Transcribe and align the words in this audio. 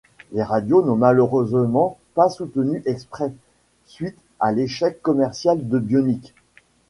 Les 0.31 0.41
radios 0.41 0.81
n'ont 0.83 0.95
malheureusement 0.95 1.99
pas 2.15 2.27
soutenu 2.27 2.81
Express, 2.87 3.31
suite 3.85 4.17
à 4.39 4.51
l’échec 4.51 4.99
commercial 5.03 5.69
de 5.69 5.77
Bionic. 5.77 6.33